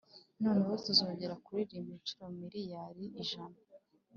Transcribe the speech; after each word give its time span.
noneho 0.43 0.73
tuzongera 0.85 1.33
kuririmba 1.45 1.91
inshuro 1.97 2.25
miliyari 2.39 3.03
ijana! 3.21 3.59